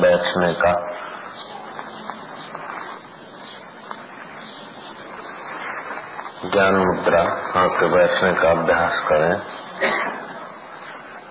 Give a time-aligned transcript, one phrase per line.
[0.00, 0.94] बैठने का।
[8.50, 9.42] अभ्यास करें।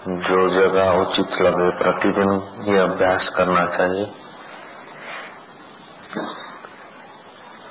[0.07, 4.15] जो जगह उचित लगे प्रतिदिन ये अभ्यास करना चाहिए।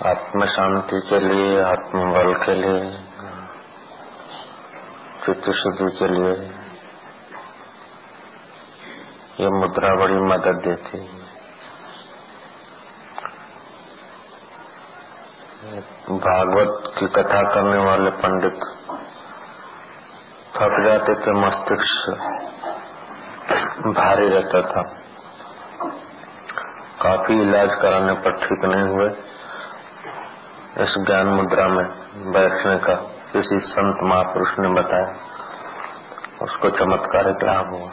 [0.06, 3.05] आत्म शांति के लिए, आत्मबल के लिए
[5.26, 6.32] चित्त शुद्धि के लिए
[9.40, 11.16] ये मुद्रा बड़ी मदद देती है।
[16.18, 18.60] भागवत की कथा करने वाले पंडित
[20.56, 22.10] थक जाते थे, मस्तिष्क
[23.86, 24.82] भारी रहता था।
[27.02, 29.10] काफ़ी इलाज कराने पर ठीक नहीं हुए।
[30.84, 31.84] इस ज्ञान मुद्रा में
[32.32, 35.16] बैठने का किसी संत महापुरुष ने बताया।
[36.42, 37.90] उसको चमत्कारिक लाभ हुआ।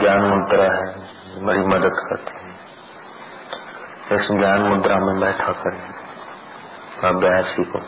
[0.00, 0.94] ज्ञान मुद्रा है,
[1.44, 2.46] बड़ी मदद करती है।
[4.12, 5.82] इस ज्ञान मुद्रा में बैठा करें
[7.04, 7.78] अभ्यासी को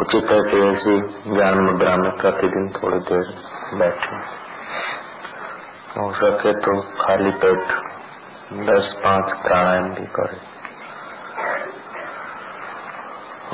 [0.00, 1.00] उचित है कि ऐसी
[1.34, 3.42] ज्ञान मुद्रा में प्रतिदिन थोड़ी देर
[3.74, 4.16] बैठे।
[6.00, 7.64] हो सके तो खाली पेट
[8.70, 10.50] दस पाँच प्राणायाम भी करे।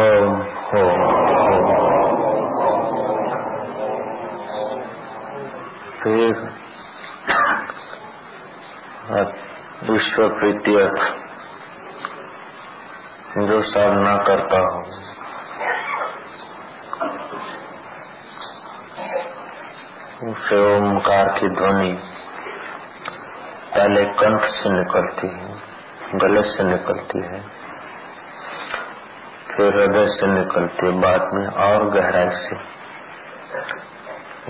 [0.00, 1.25] ओम हो
[6.06, 6.34] फिर
[9.90, 10.74] विश्व प्रीति
[13.46, 14.82] जो साधना करता हो।
[20.34, 21.90] से ओमकार की ध्वनि
[23.74, 25.50] पहले कंठ से निकलती है,
[26.14, 27.42] गले से निकलती है,
[29.50, 32.75] फिर हृदय से निकलती है, बाद में और गहराई से।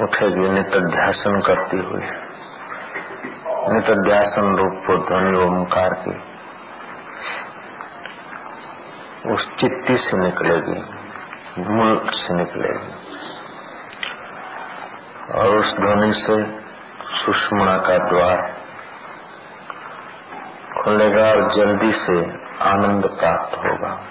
[0.02, 2.02] उठेगी नित्यासन करती हुई।
[3.76, 6.36] नित्यासन रूप को ध्वनि ओमकार की।
[9.32, 10.80] उस चित्ती से निकलेगी,
[11.62, 13.06] मूल से निकलेगी।
[15.34, 16.60] और उस ध्वनि से
[17.16, 18.56] सुषमा का द्वार
[20.82, 22.18] खुलेगा और जल्दी से
[22.64, 24.02] आनंद प्राप्त होगा।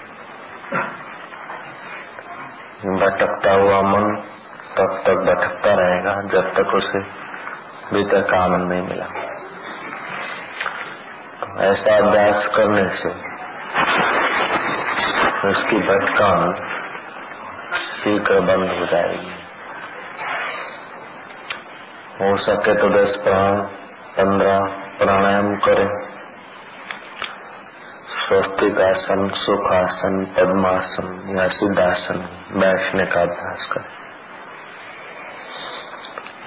[2.96, 4.22] भटकता हुआ मन
[4.78, 6.98] तब तक भटकता रहेगा, जब तक उसे
[7.94, 9.04] भीतर का आनंद नहीं मिला।
[11.40, 13.08] तो ऐसा अभ्यास करने से
[15.48, 16.54] उसकी भटकान
[17.74, 19.30] शीघ्र बंद हो जाएगी।
[22.22, 23.60] हो सके तो दस प्राण,
[24.16, 24.58] पंद्रह
[25.04, 25.88] प्राणायाम करें।
[28.08, 32.18] स्वस्तिक आसन सुखासन, पद्मासन या सिद्धासन,
[32.52, 34.05] बैठने का अभ्यास करें।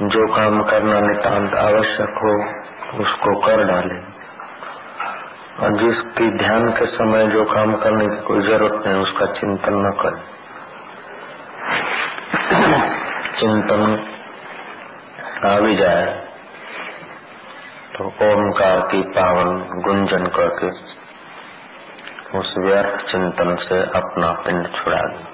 [0.02, 2.34] जो काम करना नितांत आवश्यक हो,
[3.00, 3.96] उसको कर डाले।
[5.60, 9.92] और जिसकी ध्यान के समय जो काम करने की कोई ज़रूरत नहीं, उसका चिंतन न
[10.02, 10.22] करे।
[13.40, 13.84] चिंतन
[15.46, 16.06] आ भी जाए
[17.96, 20.68] तो ओमकार की पावन गुंजन करके
[22.38, 25.28] उस व्यर्थ चिंतन से अपना पिंड छुड़ा दे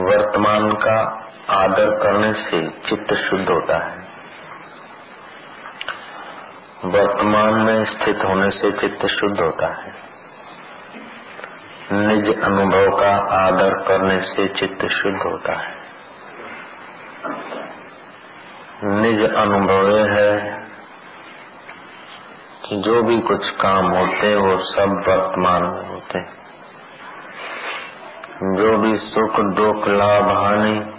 [0.00, 4.08] वर्तमान का आदर करने से चित्त शुद्ध होता है।
[6.84, 9.92] वर्तमान में स्थित होने से चित्त शुद्ध होता है।
[11.92, 15.74] निज अनुभव का आदर करने से चित्त शुद्ध होता है।
[18.84, 20.58] निज अनुभव है
[22.64, 26.37] कि जो भी कुछ काम होते हैं, वो सब वर्तमान में होते
[28.42, 30.94] जो भी सुख, दुख, लाभ, हानि,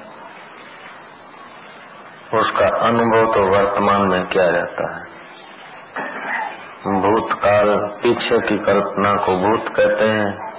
[2.38, 5.10] उसका अनुभव तो वर्तमान में किया जाता है।
[7.02, 10.54] भूतकाल पीछे की कल्पना को भूत कहते हैं,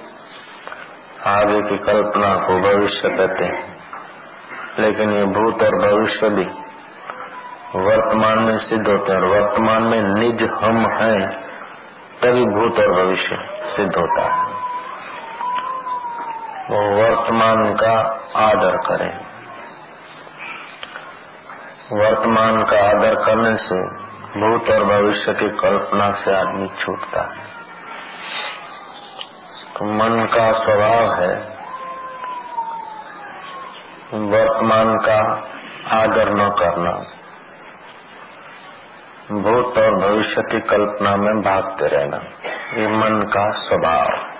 [1.25, 3.77] आगे की कल्पना को भविष्य कहते हैं।
[4.79, 6.45] लेकिन ये भूत और भविष्य भी
[7.75, 11.27] वर्तमान में सिद्ध होते हैं और वर्तमान में निज हम है,
[12.21, 13.37] तभी भूत और भविष्य
[13.75, 14.50] सिद्ध होता है।
[16.75, 17.95] वर्तमान का
[18.35, 19.25] आदर करें।
[21.91, 23.79] वर्तमान का आदर करने से
[24.31, 27.45] भूत और भविष्य की कल्पना से आदमी छूटता है।
[29.73, 31.35] तो मन का स्वभाव है,
[34.13, 35.19] वर्तमान का
[35.99, 36.91] आदर न करना।
[39.41, 42.17] भूत और भविष्य की कल्पना में भागते रहना,
[42.81, 44.30] ये मन का स्वभाव।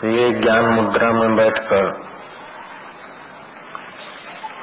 [0.00, 1.86] तो ये ज्ञान मुद्रा में बैठकर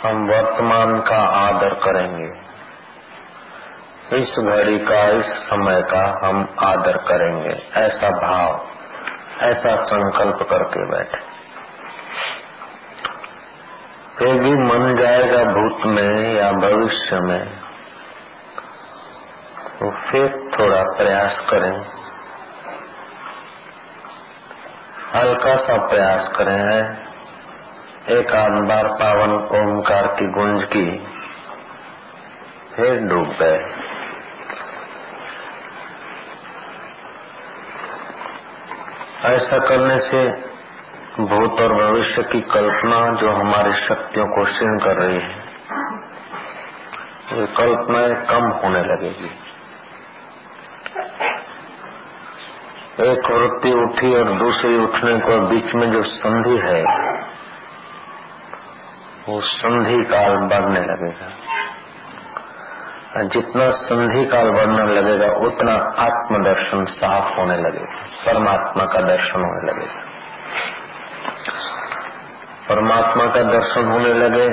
[0.04, 2.46] हम वर्तमान का आदर करेंगे।
[4.18, 8.68] इस घड़ी का, इस समय का हम आदर करेंगे। ऐसा भाव,
[9.42, 11.18] ऐसा संकल्प करके बैठे।
[14.20, 17.46] फिर भी मन जाएगा भूत में या भविष्य में
[19.80, 20.28] तो फिर
[20.60, 22.05] थोड़ा प्रयास करें।
[25.16, 26.80] हल्का सा प्रयास करें। है
[28.12, 30.86] एक आध बार पावन ओंकार की गुंज की,
[32.76, 33.60] फिर डूब गए।
[39.26, 40.26] ऐसा करने से
[41.22, 45.34] भूत और भविष्य की कल्पना जो हमारी शक्तियों को क्षीण कर रही है
[47.34, 49.32] ये कल्पनाएँ कम होने लगेगी।
[52.96, 56.84] एक वृत्ति उठी और दूसरी उठने को बीच में जो संधि है,
[59.30, 61.28] वो संधि काल बढ़ने लगेगा।
[63.26, 70.02] जितना संधि काल बढ़ने लगेगा, उतना आत्मदर्शन साफ़ होने लगेगा, परमात्मा का दर्शन होने लगेगा।
[72.70, 74.48] परमात्मा का दर्शन होने लगे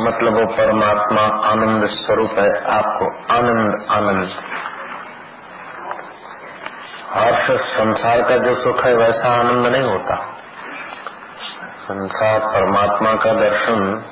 [0.00, 4.28] मतलब वो परमात्मा आनंद स्वरूप है, आपको आनंद आनंद
[7.12, 10.16] हर्ष संसार का जो सुख है, वैसा आनंद नहीं होता।
[11.84, 14.04] संसार परमात्मा का दर्शन,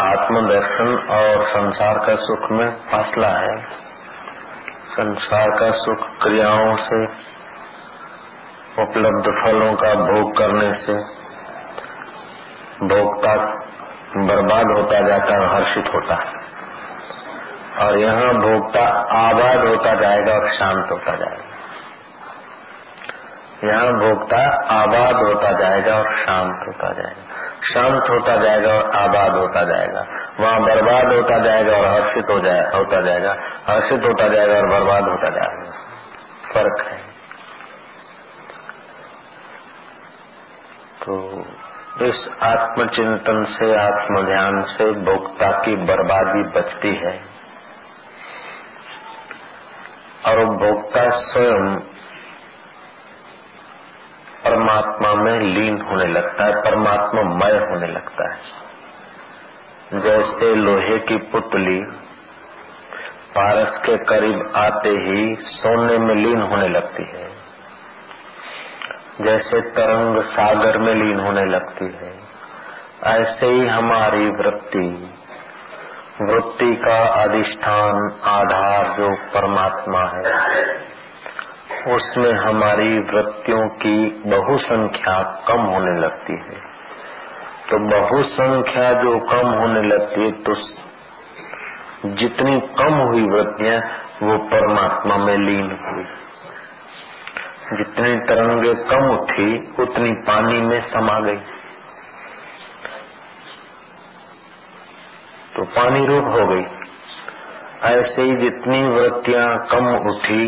[0.00, 3.56] आत्मदर्शन और संसार का सुख में फासला है।
[4.90, 7.04] संसार का सुख क्रियाओं से,
[8.82, 10.94] उपलब्ध फलों का भोग करने से
[12.86, 13.36] भोगता
[14.16, 16.43] बर्बाद होता जाता है हर्षित होता है।
[17.78, 21.54] और यहाँ भोगता आबाद होता जाएगा और शांत होता जाएगा।
[23.64, 27.22] यहाँ भोगता आबाद होता जाएगा और शांत होता जाएगा।
[27.62, 30.06] शांत होता जाएगा और आबाद होता जाएगा।
[30.40, 33.36] वहाँ बर्बाद होता जाएगा और हर्षित हो जाए, होता जाएगा।
[33.68, 35.70] हर्षित होता जाएगा और बर्बाद होता जाएगा।
[36.54, 36.98] फ़र्क है।
[41.02, 41.44] तो
[42.02, 47.33] इस आत्मचिंतन से आत्म ध्यान से भोक्ता की बर्बादी बचती है।
[50.24, 51.74] और उपभोक्ता स्वयं
[54.44, 61.78] परमात्मा में लीन होने लगता है परमात्मा मय होने लगता है। जैसे लोहे की पुतली
[63.34, 67.28] पारस के करीब आते ही सोने में लीन होने लगती है,
[69.22, 72.12] जैसे तरंग सागर में लीन होने लगती है,
[73.12, 74.86] ऐसे ही हमारी वृत्ति
[76.22, 80.64] वृत्ति का अधिष्ठान, आधार जो परमात्मा है,
[81.94, 83.94] उसमें हमारी वृत्तियों की
[84.26, 85.16] बहुसंख्या
[85.48, 86.60] कम होने लगती है।
[87.70, 90.54] तो बहुसंख्या जो कम होने लगती है तो
[92.14, 93.80] जितनी कम हुई वृत्तियाँ,
[94.22, 96.04] वो परमात्मा में लीन हुई।
[97.76, 99.50] जितनी तरंगे कम उठी,
[99.82, 101.53] उतनी पानी में समा गई।
[105.56, 106.64] तो पानी रूप हो गई।
[107.90, 110.46] ऐसे ही जितनी वृत्तियाँ कम उठी,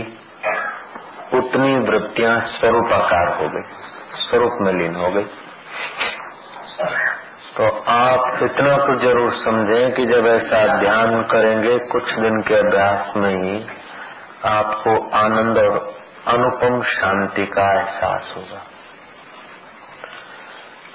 [1.34, 3.62] उतनी वृत्तियाँ स्वरूपाकार हो गई
[4.18, 5.24] स्वरूप में लीन हो गई।
[7.56, 13.12] तो आप इतना तो ज़रूर समझें कि जब ऐसा ध्यान करेंगे, कुछ दिन के अभ्यास
[13.16, 13.66] में ही
[14.44, 15.78] आपको आनंद और
[16.26, 18.62] अनुपम शांति का एहसास होगा।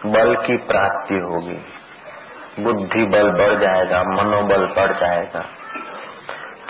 [0.06, 1.60] बल की प्राप्ति होगी।
[2.60, 5.46] बुद्धि बल बढ़ जाएगा, मनोबल बढ़ जाएगा,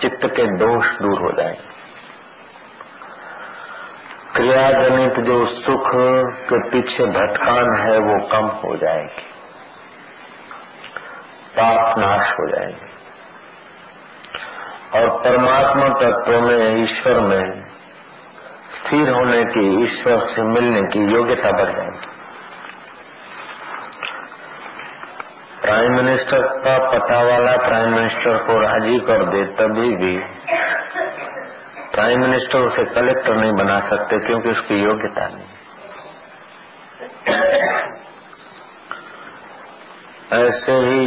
[0.00, 1.72] चित्त के दोष दूर हो जाएँगे।
[4.36, 5.90] क्रिया जनित जो सुख
[6.52, 9.22] के पीछे भटकान है, वो कम हो जाएगी।
[11.58, 12.92] पाप नाश हो जाएगी।
[14.98, 17.60] और परमात्मा तत्व में, ईश्वर में,
[18.70, 22.21] स्थिर होने की, ईश्वर से मिलने की योग्यता बढ़ जाएगी।
[25.62, 30.14] प्राइम मिनिस्टर का पता वाला प्राइम मिनिस्टर को राज़ी कर दे तभी भी
[31.92, 35.44] प्राइम मिनिस्टर उसे कलेक्टर नहीं बना सकते क्योंकि उसकी योग्यता नहीं।
[40.40, 41.06] ऐसे ही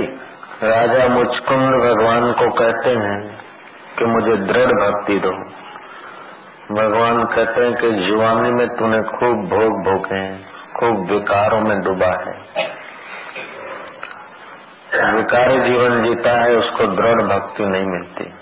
[0.63, 3.19] राजा मुचकुंद भगवान को कहते हैं
[3.99, 5.31] कि मुझे दृढ़ भक्ति दो।
[6.75, 10.45] भगवान कहते हैं कि जुआनी में तूने खूब भोग भोगे हैं,
[10.79, 12.84] खूब विकारों में डूबा है।
[15.03, 18.33] विकारी जीवन जीता है, उसको दृढ़ भक्ति नहीं मिलती।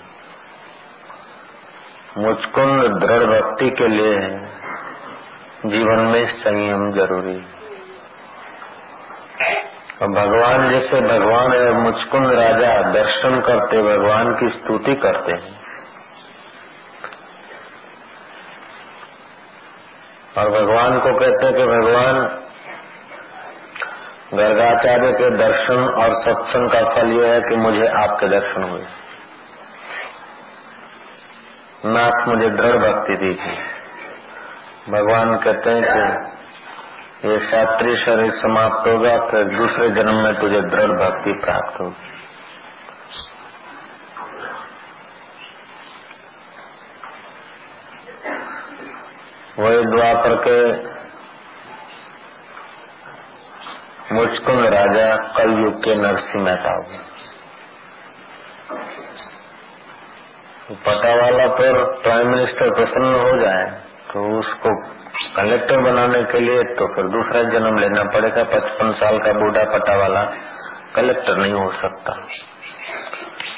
[2.18, 4.18] मुचकुंद दृढ़ भक्ति के लिए
[5.66, 7.36] जीवन में संयम ज़रूरी
[10.02, 15.60] और भगवान जैसे भगवान है मुचकुंद राजा दर्शन करते, भगवान की स्तुति करते हैं।
[20.38, 22.43] और भगवान को कहते हैं कि भगवान
[24.34, 28.84] गर्गाचार्य के दर्शन और सत्संग का फल यह है कि मुझे आपके दर्शन हुए।
[31.86, 33.56] नाथ मुझे दृढ़ भक्ति दी थी
[34.90, 40.92] भगवान कहते हैं कि ये शास्त्रीय शरीर समाप्त होगा, फिर दूसरे जन्म में तुझे दृढ़
[40.98, 42.12] भक्ति प्राप्त होगी।
[49.58, 50.58] वही द्वापर के
[54.14, 55.06] मुचकुंद राजा
[55.36, 56.72] कलयुग के नरसिंह मेहता
[60.84, 63.64] पटा वाला पर प्राइम मिनिस्टर प्रसन्न हो जाए
[64.10, 64.74] तो उसको
[65.36, 69.96] कलेक्टर बनाने के लिए तो फिर दूसरा जन्म लेना पड़ेगा। पचपन साल का बूढ़ा पटा
[69.96, 70.22] वाला
[70.94, 72.14] कलेक्टर नहीं हो सकता।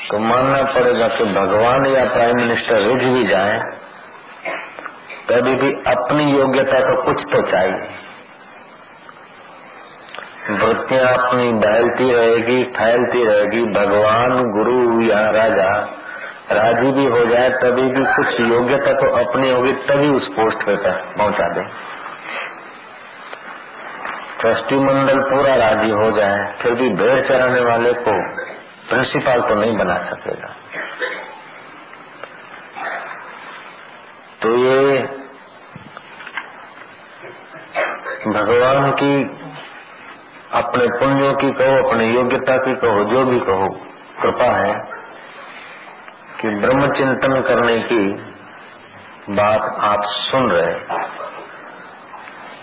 [0.08, 3.58] तो मानना पड़ेगा कि भगवान या प्राइम मिनिस्टर रिझ भी जाए,
[5.28, 8.05] तभी भी अपनी योग्यता तो कुछ तो चाहिए।
[10.50, 15.70] वृत्तियाँ अपनी बहलती रहेगी, फैलती रहेगी। भगवान, गुरु, या राजा,
[16.52, 20.76] राज़ी भी हो जाए, तभी भी कुछ योग्यता तो अपनी होगी, तभी उस पोस्ट पे
[21.16, 21.64] पहुँचा दे।
[24.40, 28.14] ट्रस्टी मंडल पूरा राज़ी हो जाए, फिर भी भेड़ चराने वाले को
[28.88, 30.54] प्रिंसिपल तो नहीं बना सकेगा।
[34.42, 35.02] तो ये
[38.28, 39.45] भगवान की
[40.56, 43.68] अपने पुण्यों की कहो, अपने योग्यता की कहो, जो भी कहो,
[44.22, 44.74] कृपा है
[46.40, 48.12] कि ब्रह्म चिंतन करने की
[49.30, 50.74] बात आप सुन रहे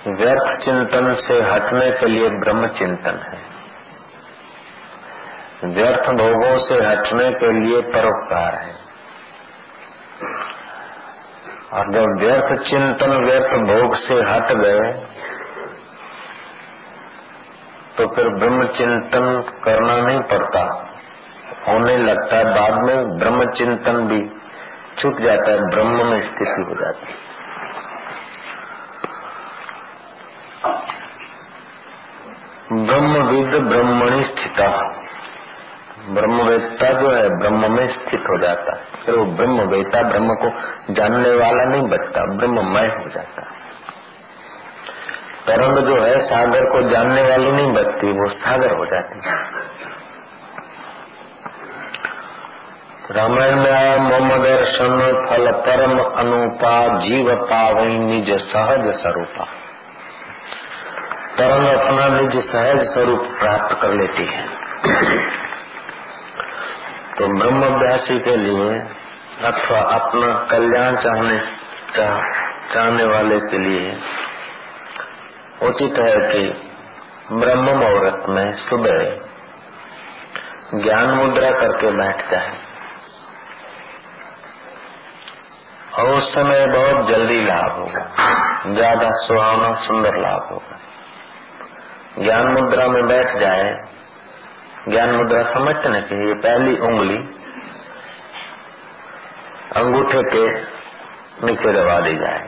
[0.08, 3.54] व्यर्थ चिंतन से हटने के लिए ब्रह्म चिंतन है।
[5.66, 8.76] व्यर्थ भोगों से हटने के लिए परोपकार है।
[11.74, 15.13] और जब व्यर्थ चिंतन, व्यर्थ भोग से हट गए
[17.98, 20.90] तो फिर ब्रह्म चिंतन करना नहीं पड़ता।
[21.68, 24.30] होने लगता है बाद में ब्रह्म चिंतन भी
[25.02, 27.24] छूट जाता है, ब्रह्म में स्थिति हो जाती है।
[32.86, 34.68] ब्रह्मविद ब्रह्मणि स्थिता।
[36.10, 40.50] ब्रह्मवेत्ता जो है, ब्रह्म में स्थित हो जाता है। फिर वो ब्रह्मवेत्ता ब्रह्म को
[40.94, 43.63] जानने वाला नहीं बचता, ब्रह्ममय हो जाता है।
[45.48, 49.64] तरंग जो है, सागर को जानने वाली नहीं बचती, वो सागर हो जाती है।
[53.12, 59.48] रामायण में आया दर्शन फल परम अनुपा, जीव पावई निज सहज स्वरूपा।
[61.38, 64.48] तरंग अपना निज सहज स्वरूप प्राप्त कर लेती है।
[67.18, 68.80] तो ब्रह्म अभ्यासी के लिए,
[69.44, 71.40] अथवा अपना कल्याण चाहने
[72.74, 73.98] चाहने वाले के लिए
[75.64, 76.44] उचित है कि
[77.32, 79.00] ब्रह्म मुहूर्त में सुबह
[80.76, 82.54] ज्ञान मुद्रा करके बैठ जाए
[86.00, 88.04] और उस समय बहुत जल्दी लाभ होगा।
[88.74, 90.80] ज़्यादा सुहावना, सुंदर लाभ होगा।
[92.20, 93.70] ज्ञान मुद्रा में बैठ जाए,
[94.90, 97.18] ज्ञान मुद्रा समझने के लिए पहली उंगली
[99.76, 100.48] अंगूठे के
[101.46, 102.42] नीचे दबा दी जाए।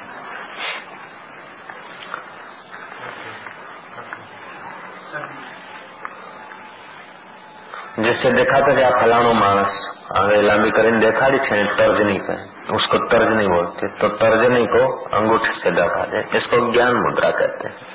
[8.04, 9.74] जिससे देखा था कि આ ફલાણો માણસ
[10.12, 12.36] अंग्रेला કરીને દેખાડી છે તર્જની કહે
[12.70, 14.82] उसको तर्जनी बोलते तो तर्जनी को
[15.12, 17.88] अंगूठे से दबा दे इसको ज्ञान मुद्रा कहते हैं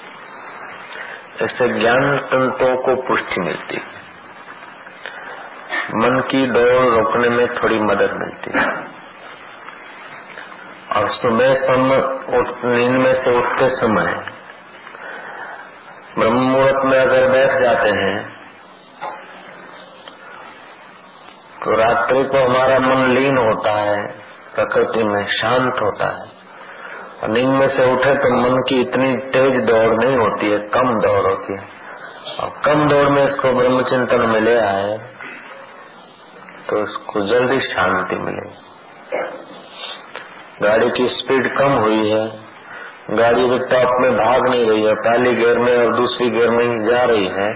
[1.42, 3.80] इससे ज्ञान तंत्रों को पुष्टि मिलती
[5.96, 8.66] मन की दौड़ रोकने में थोड़ी मदद मिलती है
[10.96, 12.02] और सुबह समय
[12.68, 14.14] नींद में से उठते समय
[16.20, 18.16] ब्रह्म मुहूर्त में अगर बैठ जाते हैं
[21.63, 24.03] तो रात्रि को हमारा मन लीन होता है,
[24.55, 26.29] प्रकृति में शांत होता है।
[27.23, 30.93] और नींद में से उठे तो मन की इतनी तेज दौड़ नहीं होती है, कम
[31.01, 31.65] दौड़ होती है।
[32.41, 34.99] और कम दौड़ में इसको ब्रह्म चिंतन में ले आए
[36.69, 38.69] तो उसको जल्दी शांति मिलेगी
[40.63, 42.25] गाड़ी की स्पीड कम हुई है,
[43.13, 46.65] गाड़ी भी टॉप में भाग नहीं रही है, पहली गियर में और दूसरी गियर में
[46.65, 47.49] ही जा रही है।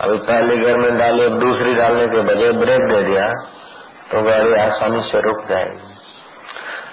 [0.00, 3.24] अभी पहली गियर में डाली, अब दूसरी डालने के बजाय ब्रेक दे दिया
[4.10, 5.88] तो गाड़ी आसानी से रुक जाएगी।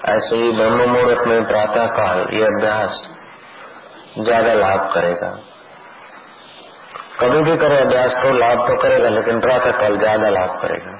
[0.07, 2.99] ऐसे ही ब्रह्म मुहूर्त में प्रातः काल ये अभ्यास
[4.19, 5.29] ज़्यादा लाभ करेगा।
[7.19, 10.97] कभी भी करे अभ्यास तो लाभ तो करेगा, लेकिन प्रातः काल ज़्यादा लाभ करेगा।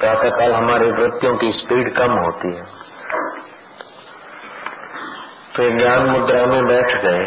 [0.00, 2.66] प्रातः काल हमारी वृत्तियों की स्पीड कम होती है।
[5.54, 7.24] तो ज्ञान मुद्रा में बैठ गए।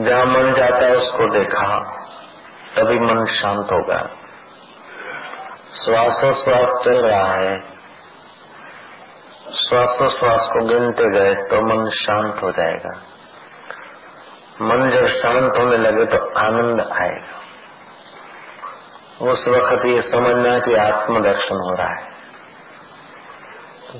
[0.00, 1.78] जहाँ मन जाता है उसको देखा,
[2.76, 4.10] तभी मन शांत होगा
[5.74, 7.60] श्वासोश्वास चल रहा है।
[9.54, 12.90] श्वासोश्वास को गिनते गए तो मन शांत हो जाएगा।
[14.62, 17.40] मन जब शांत होने लगे तो आनंद आएगा।
[19.32, 22.14] उस वक्त ये समझना कि आत्मदर्शन हो रहा है।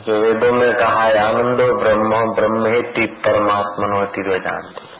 [0.06, 4.93] जो वेदों में कहा है, आनंदो ब्रह्मो, ब्रह्मेति परमात्मनोति वेदांति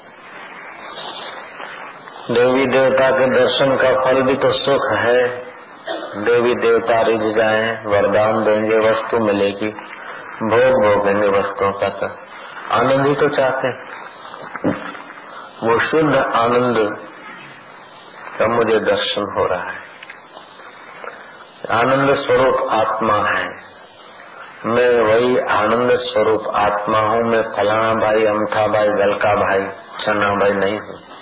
[2.30, 5.28] देवी देवता के दर्शन का फल भी तो सुख है।
[6.24, 9.68] देवी देवता रिझ जाए, वरदान देंगे, वस्तु मिलेगी।
[10.42, 12.06] भोग भोगेंगे वस्तुओं का तो।
[12.74, 13.68] आनंद ही तो चाहते
[15.66, 16.98] वो शुद्ध आनंद
[18.38, 19.78] का मुझे दर्शन हो रहा है।
[21.70, 23.48] आनंद स्वरूप आत्मा है।
[24.66, 29.66] मैं वही आनंद स्वरूप आत्मा हूँ। मैं फलाना भाई, अमथा भाई, गलका भाई
[30.04, 31.13] चना भाई नहीं हूँ।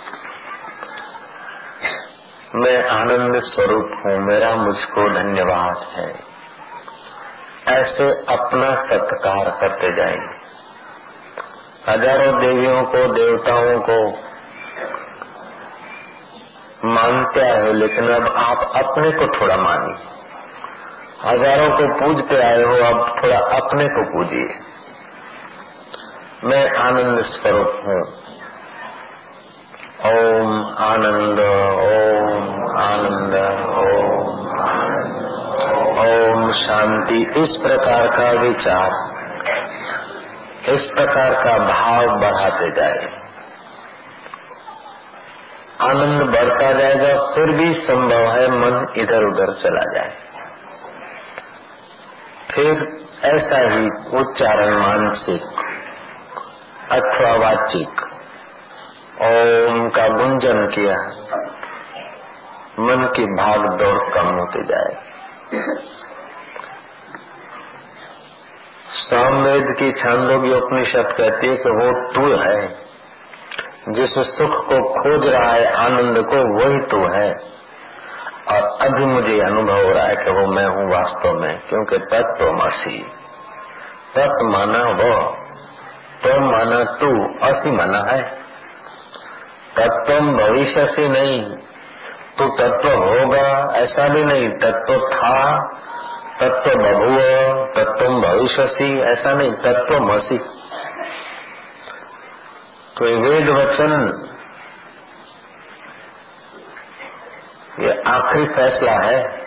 [2.55, 6.21] मैं आनंद स्वरूप हूँ, मेरा मुझको धन्यवाद है।
[7.69, 10.43] ऐसे अपना सत्कार करते जाएँगे
[11.89, 14.11] हज़ारों देवियों को, देवताओं को
[16.89, 19.97] मानते आए हो, लेकिन अब आप अपने को थोड़ा मानिए।
[21.25, 24.61] हज़ारों को पूजते आए हो, अब थोड़ा अपने को पूजिए।
[26.45, 28.23] मैं आनंद स्वरूप हूँ।
[30.07, 31.41] ओम आनंद,
[31.79, 32.22] ओम
[32.83, 33.35] आनंद।
[36.03, 38.91] ओम शांति। इस प्रकार का विचार,
[40.69, 43.09] इस प्रकार का भाव बढ़ाते जाए।
[45.81, 50.13] आनंद बढ़ता जाएगा, फिर भी संभव है मन इधर उधर चला जाए।
[52.51, 52.85] फिर
[53.25, 53.87] ऐसा ही
[54.19, 55.43] उच्चारण, मानसिक
[56.93, 58.01] अथवा वाचिक,
[59.23, 60.97] ओम का गुंजन किया।
[62.81, 64.97] मन की भाग दौड़ कम होती जाए।
[68.93, 72.69] सामवेद की छांदोगी उपनिषद कहती है कि वो तू है।
[73.89, 77.53] जिस सुख को खोज रहा है, आनंद को, वही तू है।
[78.49, 82.53] और अभी मुझे अनुभव हो रहा है कि वो मैं हूँ वास्तव में, क्योंकि तत्व
[82.53, 82.99] मसी
[84.15, 85.37] तत्व माना वो
[86.25, 87.11] तो माना तू,
[87.47, 88.23] असी माना है।
[89.77, 91.57] तत्व भविष्य से नहीं
[92.39, 95.67] तो तत्व होगा, ऐसा भी नहीं। तत्व था,
[96.41, 97.19] तत्व बभुव,
[97.67, 100.39] तत्व भविष्य ऐसा नहीं। तत्व मसी।
[102.97, 104.29] तो वेद वचन,
[107.81, 109.43] ये आखिरी फैसला है।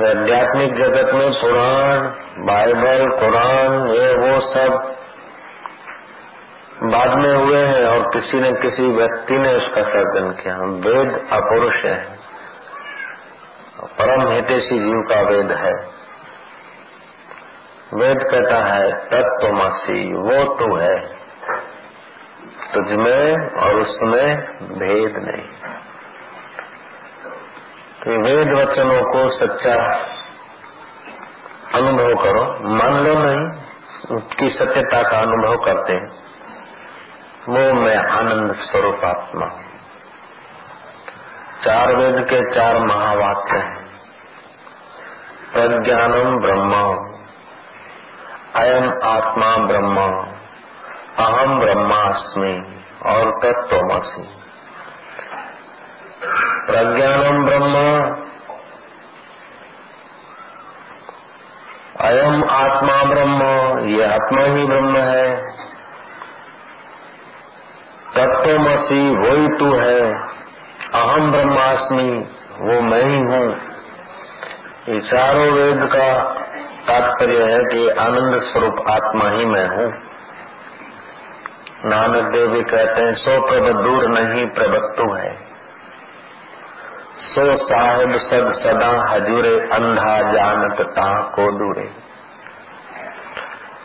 [0.00, 2.00] आध्यात्मिक जगत में पुराण,
[2.46, 4.95] बाइबल, कुरान, ये वो सब
[6.90, 11.84] बाद में हुए हैं और किसी न किसी व्यक्ति ने उसका सर्जन किया। वेद अपुरुष
[11.84, 12.18] है।
[13.84, 15.96] परम हितेशी जीव का वेद है।
[17.94, 21.16] वेद कहता है तत्वमसी वो तो है।
[22.74, 25.72] तुझ में और उसमें भेद नहीं।
[28.04, 29.74] तो वेद वचनों को सच्चा
[31.74, 33.62] अनुभव करो। मान लो नहीं,
[34.16, 36.08] उसकी सत्यता का अनुभव करते हैं।
[37.48, 39.46] वो मैं आनंद स्वरूप आत्मा
[41.64, 43.86] चार वेद के चार महावाक्य हैं।
[45.52, 46.72] प्रज्ञानम ब्रह्म,
[48.54, 50.06] अयम आत्मा ब्रह्म
[51.18, 54.28] अहम ब्रह्मास्मि और तत्वमसी
[56.66, 57.74] प्रज्ञानम ब्रह्म,
[62.00, 63.42] अयम आत्मा ब्रह्म,
[63.88, 65.55] ये आत्मा ही ब्रह्म है।
[68.16, 70.12] तत्वमसी वही तू है।
[70.94, 72.26] अहम ब्रह्मास्मि,
[72.60, 73.54] वो मैं ही हूँ।
[74.88, 76.22] ये चारों वेद का
[76.88, 79.92] तात्पर्य है कि आनंद स्वरूप आत्मा ही मैं हूँ।
[81.84, 85.34] नानक देव भी कहते हैं, सो प्रभ दूर नहीं प्रभत्तु है।
[87.18, 92.15] सो साहेब सद सदा हजूरे, अंधा जानत ता को दूरे।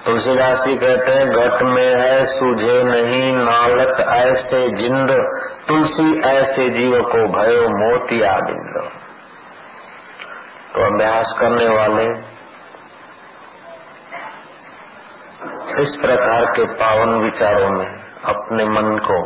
[0.05, 5.11] तुलसीदास जी कहते हैं घट में है, सूझे नहीं, नालक ऐसे जिंद,
[5.67, 8.91] तुलसी ऐसे जीव को भयो मोतिया बिंद
[10.73, 12.05] तो अभ्यास करने वाले
[15.83, 17.87] इस प्रकार के पावन विचारों में
[18.25, 19.19] अपने मन को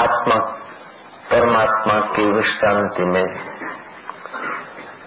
[0.00, 0.36] आत्मा,
[1.30, 3.24] परमात्मा की विश्रांति में,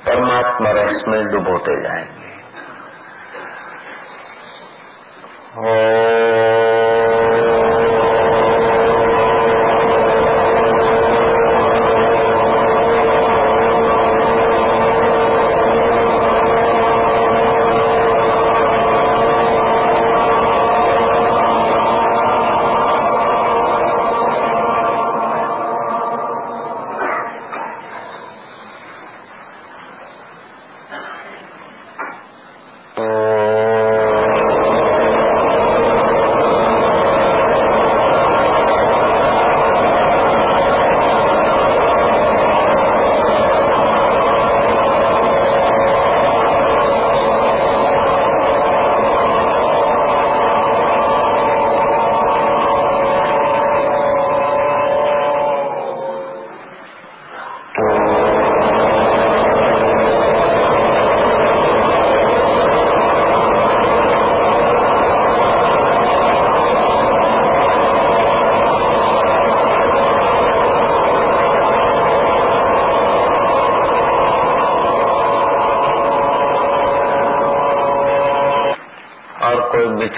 [0.05, 2.18] परमात्मा रस में डुबोते जाएँगे।
[5.61, 6.38] hồ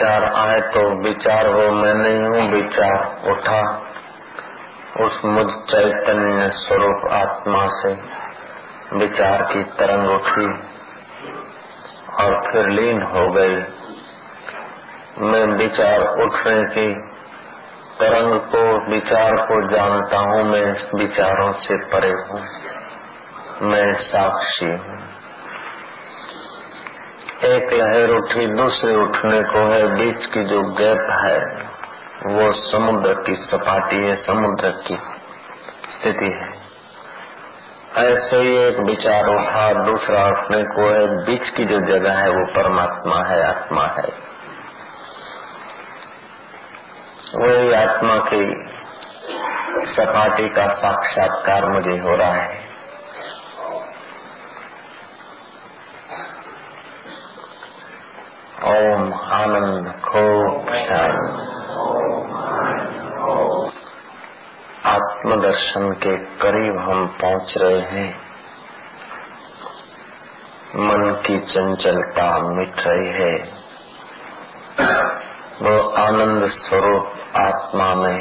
[0.01, 3.81] विचार आए तो विचार हो, मैं नहीं हूँ विचार। उठा।
[5.05, 7.93] उस मुझ चैतन्य स्वरूप आत्मा से
[8.97, 10.47] विचार की तरंग उठी
[12.23, 13.55] और फिर लीन हो गई।
[15.25, 16.93] मैं विचार उठने की
[17.99, 22.41] तरंग को, विचार को जानता हूँ, मैं विचारों से परे हूँ।
[23.61, 24.90] मैं साक्षी हूँ।
[27.73, 31.71] लहर उठी, दूसरे उठने को है, बीच की जो गैप है,
[32.35, 34.95] वो समुद्र की सपाटी है, समुद्र की
[35.91, 36.71] स्थिति है।
[37.97, 42.45] ऐसे ही एक विचार उठा, दूसरा उठने को है, बीच की जो जगह है, वो
[42.45, 44.31] परमात्मा है, आत्मा है।
[47.35, 48.67] वही आत्मा की
[49.93, 52.70] सपाटी का साक्षात्कार मुझे हो रहा है।
[59.01, 60.67] ओम आनंद खूब
[64.85, 68.09] आत्मदर्शन के करीब हम पहुँच रहे हैं।
[70.75, 73.33] मन की चंचलता मिट रही है।
[75.61, 78.19] वो आनंद स्वरूप आत्मा में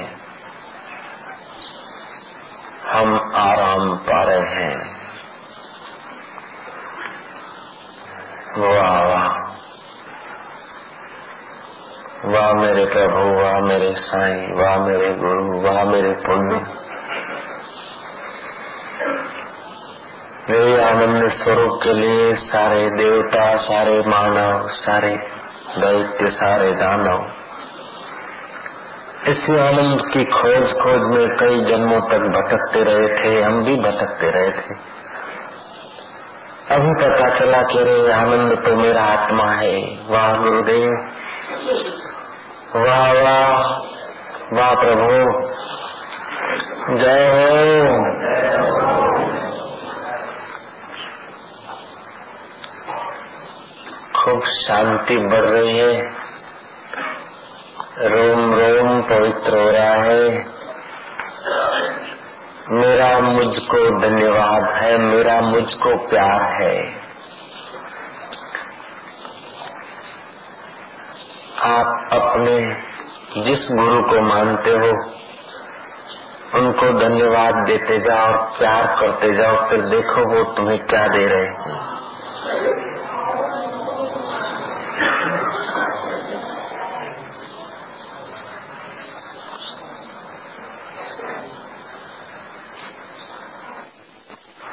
[2.86, 5.00] हम आराम पा रहे हैं।
[8.58, 9.29] वाह वाह
[12.30, 16.60] वाह मेरे प्रभु, वाह मेरे साईं, वाह मेरे गुरु, वाह मेरे पुण्य।
[20.50, 25.10] मेरे आनंद स्वरूप के लिए सारे देवता, सारे मानव, सारे
[25.78, 27.32] दैत्य, सारे दानव,
[29.28, 34.30] इसी आनंद की खोज खोज में कई जन्मों तक भटकते रहे थे, हम भी भटकते
[34.30, 34.78] रहे थे।
[36.70, 39.76] अभी पता चला कि रे आनंद तो मेरा आत्मा है,
[40.10, 40.90] वाह गुरुदेव।
[42.76, 43.68] वाह वाह
[44.52, 45.48] वाह प्रभु।
[46.98, 47.96] जय हो।
[54.20, 56.02] खूब शांति बढ़ रही है।
[57.98, 60.46] रोम रोम पवित्र हो रहा है।
[62.70, 66.99] मेरा मुझको धन्यवाद है, मेरा मुझको प्यार है।
[71.60, 72.52] आप अपने
[73.44, 74.90] जिस गुरु को मानते हो,
[76.54, 81.78] उनको धन्यवाद देते जाओ, प्यार करते जाओ, फिर देखो वो तुम्हें क्या दे रहे हैं।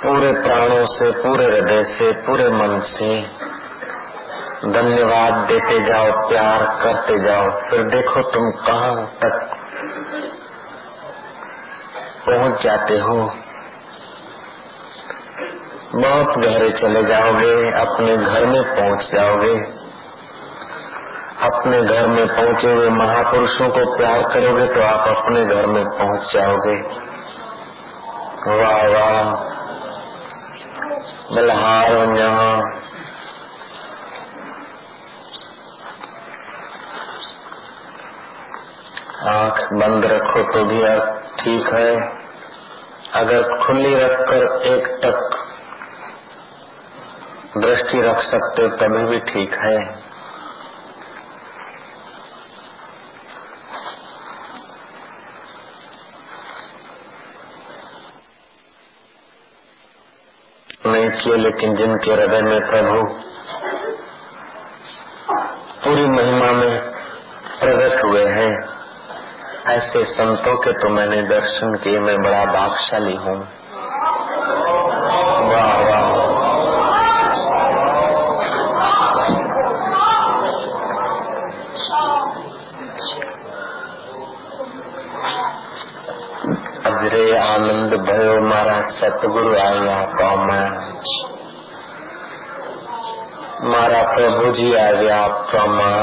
[0.03, 3.46] पूरे प्राणों से, पूरे हृदय से, पूरे मन से
[4.65, 9.57] धन्यवाद देते जाओ, प्यार करते जाओ। फिर देखो तुम कहाँ तक
[12.29, 13.31] पहुँच जाते हो।
[15.95, 19.59] बहुत गहरे चले जाओगे, अपने घर में पहुँच जाओगे।
[21.41, 26.33] अपने घर में पहुँचे हुए महापुरुषों को प्यार करोगे तो आप अपने घर में पहुँच
[26.33, 26.81] जाओगे।
[28.61, 29.35] वाह वाह।
[31.35, 32.76] बलहार यहाँ।
[39.27, 40.81] आँख बंद रखो तो भी
[41.39, 41.91] ठीक है।
[43.15, 45.37] अगर खुली रखकर एक टक
[47.57, 49.77] दृष्टि रख सकते तभी भी ठीक है।
[60.87, 63.03] नहीं किए, लेकिन जिनके हृदय में प्रभु
[65.83, 66.79] पूरी महिमा में
[67.59, 68.51] प्रकट हुए हैं
[69.68, 73.38] ऐसे संतों के तो मैंने दर्शन किए मैं बड़ा भागशाली हूँ
[75.44, 76.22] वाह वाह
[86.84, 90.68] અજરે આનંદ ભયો મારા સતગુરુ આવ્યા પામા
[93.72, 95.98] મારા પ્રભુજી આવ્યા પ્રમા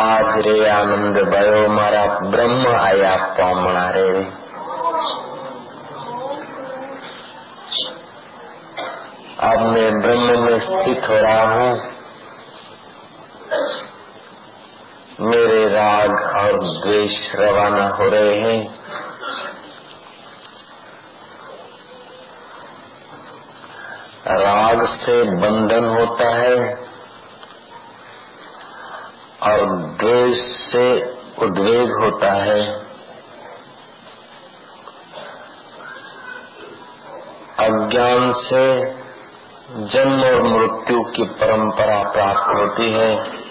[0.00, 4.10] આજ રે આનંદ ભયો મારા બ્રહ્મ આયા પામણા રે
[9.42, 11.68] अब मैं ब्रह्म में स्थित हो रहा हूँ
[15.22, 18.58] मेरे राग और द्वेष रवाना हो रहे हैं
[24.36, 26.54] राग से बंधन होता है
[29.45, 30.39] और द्वेष
[30.71, 32.85] से उद्वेग होता है।
[37.59, 38.85] अज्ञान से
[39.71, 43.45] जन्म और मृत्यु की परंपरा प्राप्त होती है।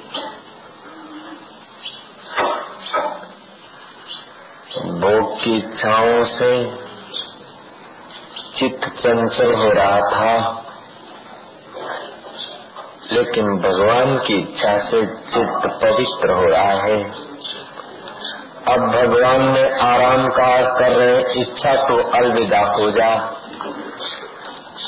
[5.00, 6.76] भोग की इच्छाओं से
[8.58, 10.63] चित्त चंचल हो रहा था।
[13.12, 17.02] लेकिन भगवान की इच्छा से चित्त पवित्र हो रहा है।
[18.68, 23.08] अब भगवान में आराम का कर रहे इच्छा तो अलविदा हो जा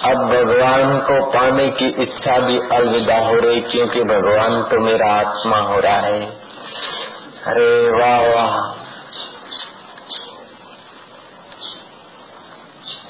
[0.05, 5.59] अब भगवान को पाने की इच्छा भी अलविदा हो रही, क्योंकि भगवान तो मेरा आत्मा
[5.59, 6.21] हो रहा है।
[7.47, 8.77] अरे वाह।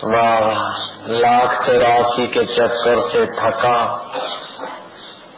[0.04, 4.05] वाह वाह। लाख चौरासी के चक्कर से थका।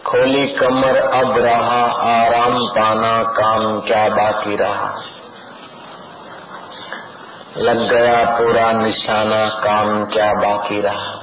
[0.09, 5.03] खोली कमर अब रहा, आराम पाना काम क्या बाकी रहा।
[7.57, 11.23] लग गया पूरा निशाना, काम क्या बाकी रहा।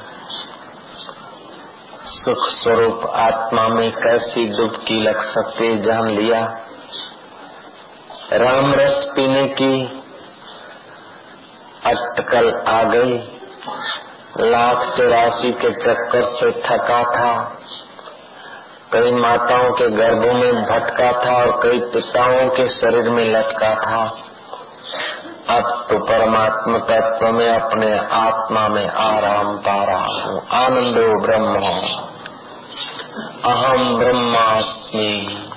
[2.04, 6.60] सुख स्वरूप आत्मा में कैसी डुबकी लग सकती जान लिया।
[8.34, 10.04] राम रस पीने की
[11.86, 13.18] अटकल आ गई।
[14.40, 17.62] लाख चौरासी के चक्कर से थका था।
[18.94, 24.18] कई माताओं के गर्भों में भटका था और कई पिताओं के शरीर में लटका था।
[25.50, 31.56] अब तो परमात्मा तत्व में अपने आत्मा में आराम पा रहा हूँ। आनंदो ब्रह्म।
[33.52, 35.48] अहम ब्रह्मास्मि।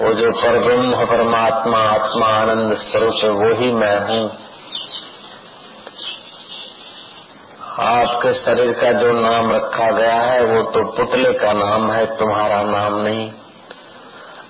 [0.00, 4.47] वो जो परब्रह्म, परमात्मा आत्मा आनंद स्वरूप है वो ही मैं हूँ।
[7.83, 12.61] आपके शरीर का जो नाम रखा गया है वो तो पुतले का नाम है तुम्हारा
[12.69, 13.25] नाम नहीं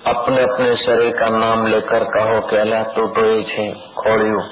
[0.06, 4.46] अपने अपने शरीर का नाम लेकर कहो કે અલા તું તો એ છે ખોડિયું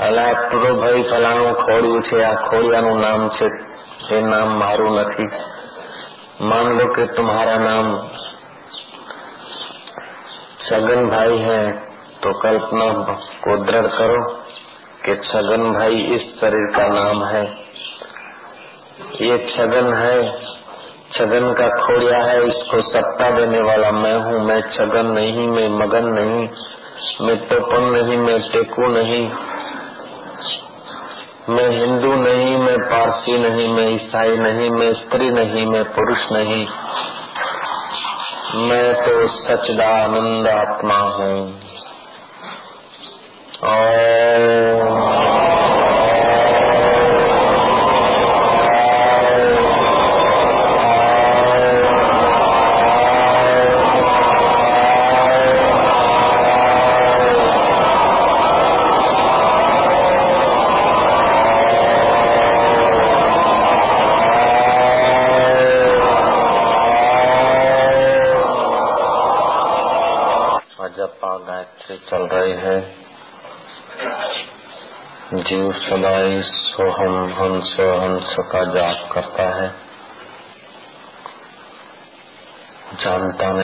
[0.00, 3.50] અલા તું તો ભાઈ ફલાણું ખોડિયું છે આ ખોડિયાનું નામ છે
[4.10, 5.32] એ નામ મારું નથી
[6.42, 7.88] मान लो कि तुम्हारा नाम
[10.62, 11.60] छगन भाई है
[12.22, 12.86] तो कल्पना
[13.42, 14.16] को दृढ़ करो
[15.07, 17.43] कि छगन भाई इस शरीर का नाम है।
[19.21, 20.39] ये छगन है।
[21.13, 26.05] छगन का खोड़िया है। इसको सत्ता देने वाला मैं हूँ। मैं छगन नहीं, मैं मगन
[26.05, 26.49] नहीं,
[27.21, 29.31] मैं टोपन नहीं, मैं टेकू नहीं,
[31.49, 36.67] मैं हिंदू नहीं, मैं पारसी नहीं, मैं ईसाई नहीं, मैं स्त्री नहीं, मैं पुरुष नहीं।
[38.67, 41.59] मैं तो सचदानंद आत्मा हूँ।
[43.63, 44.67] और
[72.09, 72.95] चल रही है
[75.33, 76.41] जीव सदाई
[76.77, 79.69] सोहम हंस हंस का जाप करता है।
[82.93, 83.63] जानता नहीं।